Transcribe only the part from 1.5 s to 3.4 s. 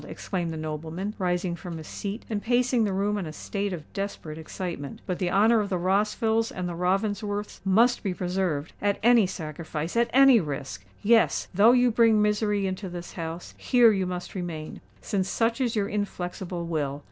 from his seat and pacing the room in a